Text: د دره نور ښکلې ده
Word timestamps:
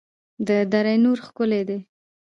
د 0.47 0.49
دره 0.71 0.93
نور 1.03 1.17
ښکلې 1.25 1.61
ده 1.69 1.77